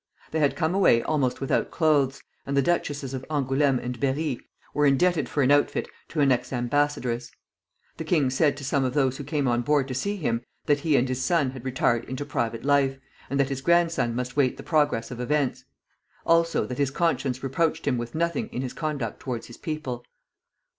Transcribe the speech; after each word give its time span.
They 0.31 0.39
had 0.39 0.55
come 0.55 0.73
away 0.73 1.03
almost 1.03 1.39
without 1.41 1.69
clothes, 1.69 2.23
and 2.47 2.57
the 2.57 2.63
Duchesses 2.63 3.13
of 3.13 3.23
Angoulême 3.29 3.79
and 3.79 3.99
Berri 3.99 4.39
were 4.73 4.87
indebted 4.87 5.29
for 5.29 5.43
an 5.43 5.51
outfit 5.51 5.87
to 6.07 6.21
an 6.21 6.31
ex 6.31 6.51
ambassadress. 6.51 7.29
The 7.97 8.03
king 8.03 8.31
said 8.31 8.57
to 8.57 8.63
some 8.63 8.83
of 8.83 8.95
those 8.95 9.17
who 9.17 9.23
came 9.23 9.47
on 9.47 9.61
board 9.61 9.87
to 9.89 9.93
see 9.93 10.15
him, 10.15 10.41
that 10.65 10.79
he 10.79 10.95
and 10.95 11.07
his 11.07 11.23
son 11.23 11.51
had 11.51 11.63
retired 11.63 12.05
into 12.05 12.25
private 12.25 12.65
life, 12.65 12.97
and 13.29 13.39
that 13.39 13.49
his 13.49 13.61
grandson 13.61 14.15
must 14.15 14.35
wait 14.35 14.57
the 14.57 14.63
progress 14.63 15.11
of 15.11 15.19
events; 15.19 15.65
also, 16.25 16.65
that 16.65 16.79
his 16.79 16.89
conscience 16.89 17.43
reproached 17.43 17.85
him 17.87 17.99
with 17.99 18.15
nothing 18.15 18.47
in 18.47 18.63
his 18.63 18.73
conduct 18.73 19.19
towards 19.19 19.45
his 19.45 19.57
people. 19.57 20.03